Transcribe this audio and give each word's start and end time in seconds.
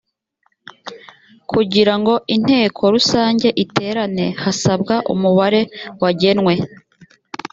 kugirango 1.51 2.13
inteko 2.35 2.81
rusange 2.95 3.47
iterane 3.63 4.25
hasabwa 4.43 4.95
umubare 5.13 5.61
wagenwe 6.01 6.53